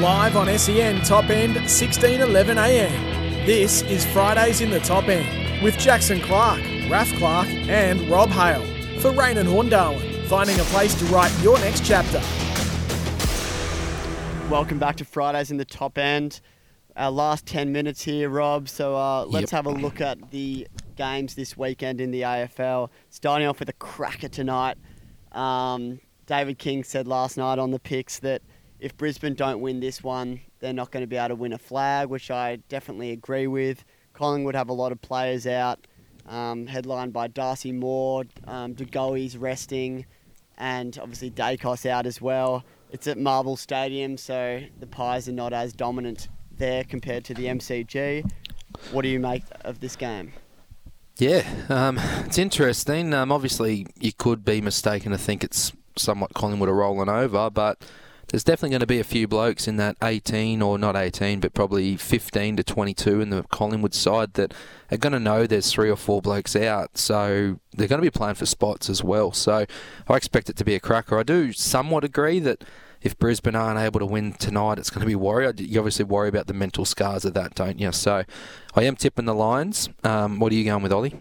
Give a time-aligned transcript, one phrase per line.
[0.00, 3.44] Live on SEN Top End, 1611 AM.
[3.44, 8.64] This is Fridays in the Top End with Jackson Clark, Raf Clark, and Rob Hale
[9.00, 12.18] for Raine and Horne Horndarwin, finding a place to write your next chapter.
[14.50, 16.40] Welcome back to Fridays in the Top End.
[16.96, 18.70] Our last 10 minutes here, Rob.
[18.70, 19.64] So uh, let's Yep.
[19.64, 22.88] have a look at the games this weekend in the AFL.
[23.10, 24.78] Starting off with a cracker tonight.
[25.32, 28.40] Um, David King said last night on the picks that
[28.80, 31.58] if Brisbane don't win this one, they're not going to be able to win a
[31.58, 33.84] flag, which I definitely agree with.
[34.14, 35.86] Collingwood have a lot of players out,
[36.26, 40.06] um, headlined by Darcy Moore, um, De Goey's resting,
[40.58, 42.64] and obviously Daicos out as well.
[42.90, 47.46] It's at Marvel Stadium, so the Pies are not as dominant there compared to the
[47.46, 48.28] MCG.
[48.92, 50.32] What do you make of this game?
[51.16, 53.12] Yeah, um, it's interesting.
[53.12, 57.84] Um, obviously, you could be mistaken to think it's somewhat Collingwood are rolling over, but
[58.30, 61.52] there's definitely going to be a few blokes in that 18 or not 18, but
[61.52, 64.54] probably 15 to 22 in the Collingwood side that
[64.90, 66.96] are going to know there's three or four blokes out.
[66.96, 69.32] So they're going to be playing for spots as well.
[69.32, 69.66] So
[70.08, 71.18] I expect it to be a cracker.
[71.18, 72.64] I do somewhat agree that
[73.02, 75.52] if Brisbane aren't able to win tonight, it's going to be worry.
[75.56, 77.90] You obviously worry about the mental scars of that, don't you?
[77.90, 78.22] So
[78.76, 79.88] I am tipping the Lions.
[80.04, 81.20] Um, what are you going with, Ollie?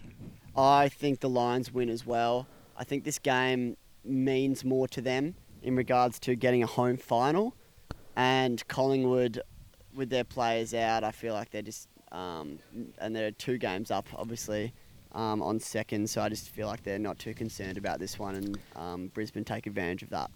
[0.55, 2.47] I think the Lions win as well.
[2.77, 7.55] I think this game means more to them in regards to getting a home final.
[8.15, 9.41] And Collingwood,
[9.93, 12.59] with their players out, I feel like they're just, um,
[12.99, 14.73] and they're two games up, obviously,
[15.13, 16.09] um, on second.
[16.09, 19.45] So I just feel like they're not too concerned about this one, and um, Brisbane
[19.45, 20.31] take advantage of that.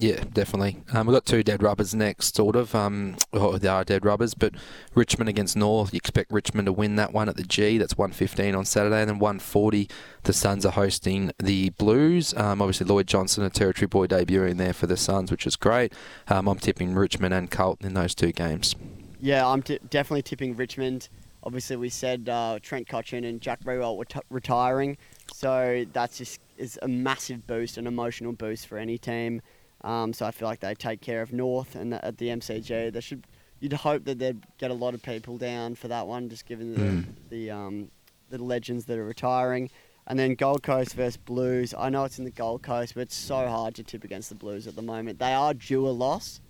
[0.00, 0.82] Yeah, definitely.
[0.94, 2.74] Um, we've got two dead rubbers next, sort of.
[2.74, 4.54] Um, well, they are dead rubbers, but
[4.94, 7.76] Richmond against North, you expect Richmond to win that one at the G.
[7.76, 9.00] That's 115 on Saturday.
[9.02, 9.88] And then 140,
[10.22, 12.32] the Suns are hosting the Blues.
[12.34, 15.92] Um, obviously, Lloyd Johnston, a territory boy, debuting there for the Suns, which is great.
[16.28, 18.74] Um, I'm tipping Richmond and Carlton in those two games.
[19.20, 21.10] Yeah, I'm t- definitely tipping Richmond.
[21.42, 24.96] Obviously, we said uh, Trent Cotchin and Jack Riewoldt were t- retiring,
[25.30, 29.42] so that's just is a massive boost, an emotional boost for any team.
[29.84, 32.92] Um, so I feel like they take care of North and at the MCG.
[32.92, 33.24] They should.
[33.60, 36.74] You'd hope that they'd get a lot of people down for that one, just given
[36.74, 37.04] the Mm.
[37.30, 37.90] the, um,
[38.30, 39.70] the legends that are retiring.
[40.06, 41.72] And then Gold Coast versus Blues.
[41.78, 44.34] I know it's in the Gold Coast, but it's so hard to tip against the
[44.34, 45.18] Blues at the moment.
[45.18, 46.40] They are due a loss,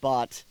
[0.00, 0.44] but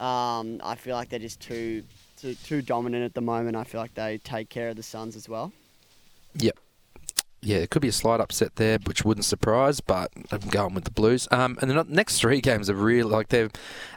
[0.00, 1.84] um, I feel like they're just too,
[2.18, 3.56] too too dominant at the moment.
[3.56, 5.52] I feel like they take care of the Suns as well.
[6.36, 6.56] Yep.
[7.44, 10.84] Yeah, it could be a slight upset there, which wouldn't surprise, but I'm going with
[10.84, 11.26] the Blues.
[11.32, 13.50] Um, and the next three games are really like they're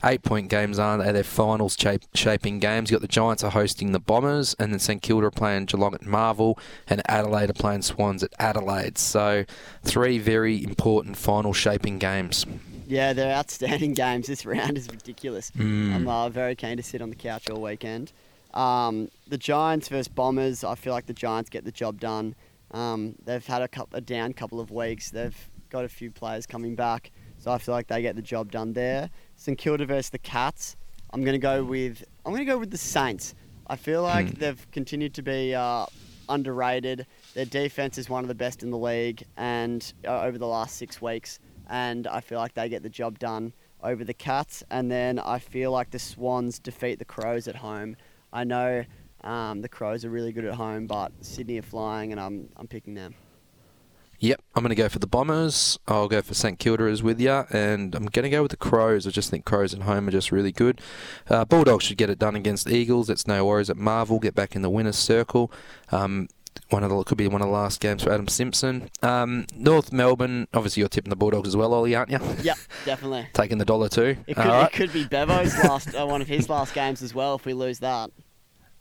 [0.04, 1.12] eight point games, aren't they?
[1.12, 2.90] They're finals shape, shaping games.
[2.90, 5.94] You've got the Giants are hosting the Bombers, and then St Kilda are playing Geelong
[5.94, 6.58] at Marvel,
[6.88, 8.98] and Adelaide are playing Swans at Adelaide.
[8.98, 9.46] So,
[9.84, 12.48] three very important final shaping games.
[12.88, 14.26] Yeah, they're outstanding games.
[14.26, 15.52] This round is ridiculous.
[15.52, 15.94] Mm.
[15.94, 18.12] I'm uh, very keen to sit on the couch all weekend.
[18.56, 20.64] Um, the Giants versus Bombers.
[20.64, 22.34] I feel like the Giants get the job done.
[22.72, 25.12] Um, they've had a, cou- a down couple of weeks.
[25.12, 25.38] They've
[25.70, 28.74] got a few players coming back, so I feel like they get the job done
[28.74, 29.10] there.
[29.36, 30.76] St Kilda versus the Cats.
[31.12, 33.36] I'm going to go with I'm going to go with the Saints.
[33.68, 34.40] I feel like Hmm.
[34.40, 35.86] they've continued to be uh,
[36.30, 37.06] underrated.
[37.34, 40.76] Their defense is one of the best in the league, and uh, over the last
[40.78, 41.40] six weeks,
[41.70, 43.54] and I feel like they get the job done
[43.84, 44.64] over the Cats.
[44.72, 47.96] And then I feel like the Swans defeat the Crows at home.
[48.34, 48.84] I know
[49.26, 52.68] um, the Crows are really good at home, but Sydney are flying, and I'm I'm
[52.68, 53.16] picking them.
[54.20, 55.78] Yep, I'm going to go for the Bombers.
[55.88, 58.58] I'll go for St Kilda as with you, and I'm going to go with the
[58.58, 59.06] Crows.
[59.06, 60.80] I just think Crows at home are just really good.
[61.30, 63.10] Uh, Bulldogs should get it done against Eagles.
[63.10, 64.20] It's no worries at Marvel.
[64.20, 65.52] Get back in the winners' circle.
[65.92, 66.30] Um,
[66.70, 68.90] one of the could be one of the last games for Adam Simpson.
[69.02, 70.48] Um, North Melbourne.
[70.54, 72.20] Obviously, you're tipping the Bulldogs as well, Ollie, aren't you?
[72.42, 73.28] Yep, definitely.
[73.34, 74.18] Taking the dollar too.
[74.26, 74.66] It could, right.
[74.66, 77.54] it could be Bevo's last uh, one of his last games as well if we
[77.54, 78.12] lose that.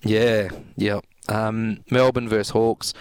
[0.05, 1.01] Yeah, yeah.
[1.29, 2.93] Um, Melbourne versus Hawks.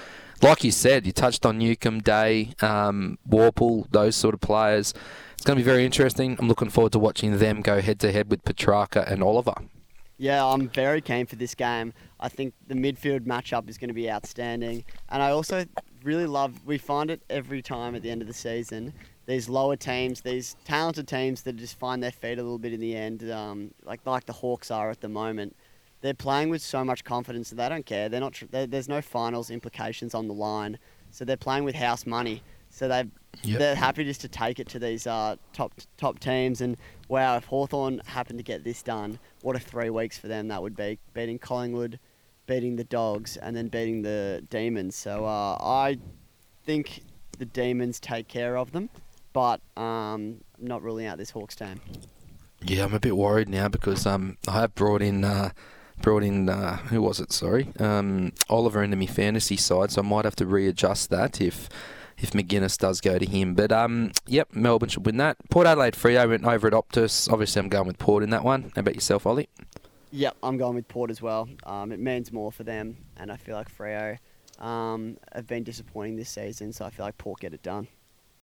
[0.41, 4.93] Like you said, you touched on Newcombe, Day, um, Worpel, those sort of players.
[5.33, 6.37] It's going to be very interesting.
[6.39, 9.55] I'm looking forward to watching them go head to head with Petracca and Oliver.
[10.17, 11.93] Yeah, I'm very keen for this game.
[12.19, 14.85] I think the midfield matchup is going to be outstanding.
[15.09, 15.65] And I also
[16.03, 18.93] really love, we find it every time at the end of the season,
[19.25, 22.79] these lower teams, these talented teams that just find their feet a little bit in
[22.79, 25.55] the end, um, like like the Hawks are at the moment.
[26.03, 28.09] They're playing with so much confidence that they don't care.
[28.09, 28.37] They're not.
[28.51, 30.77] They're, there's no finals implications on the line,
[31.11, 32.43] so they're playing with house money.
[32.69, 33.05] So they
[33.41, 33.59] Yep.
[33.59, 36.59] they're happy just to take it to these uh, top top teams.
[36.59, 36.75] And
[37.07, 40.61] wow, if Hawthorn happened to get this done, what a three weeks for them that
[40.61, 40.99] would be.
[41.13, 41.99] Beating Collingwood,
[42.47, 44.95] beating the Dogs, and then beating the Demons.
[44.95, 45.97] So uh, I
[46.65, 47.01] think
[47.39, 48.89] the Demons take care of them,
[49.31, 51.79] but um, I'm not ruling out this Hawks team.
[52.61, 55.51] Yeah, I'm a bit worried now because um, I have brought in uh,
[56.01, 57.31] brought in uh, who was it?
[57.31, 61.69] Sorry, um, Oliver into my fantasy side, so I might have to readjust that if
[62.17, 63.53] if McGuinness does go to him.
[63.55, 65.37] But um, yep, Melbourne should win that.
[65.49, 67.31] Port Adelaide Freo went over at Optus.
[67.31, 68.71] Obviously, I'm going with Port in that one.
[68.75, 69.49] How about yourself, Ollie?
[70.11, 71.49] Yep, I'm going with Port as well.
[71.63, 74.19] Um, it means more for them, and I feel like Freo
[74.59, 77.87] um, have been disappointing this season, so I feel like Port get it done.